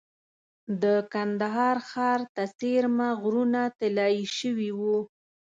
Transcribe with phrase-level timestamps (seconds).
[0.81, 4.97] د کندهار ښار ته څېرمه غرونه طلایي شوي وو.